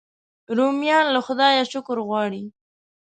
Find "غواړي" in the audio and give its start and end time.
2.07-2.43